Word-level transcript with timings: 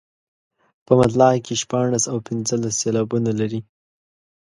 په 0.85 0.93
مطلع 0.99 1.31
کې 1.45 1.53
شپاړس 1.61 2.03
او 2.11 2.17
پنځلس 2.27 2.73
سېلابونه 2.81 3.31
لري. 3.39 3.59